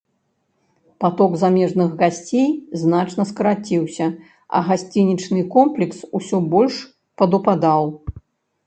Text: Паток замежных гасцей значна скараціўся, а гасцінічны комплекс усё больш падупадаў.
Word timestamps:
Паток 1.03 1.31
замежных 1.41 1.89
гасцей 1.99 2.49
значна 2.85 3.27
скараціўся, 3.33 4.09
а 4.61 4.63
гасцінічны 4.71 5.41
комплекс 5.59 5.97
усё 6.23 6.37
больш 6.57 6.83
падупадаў. 7.23 7.83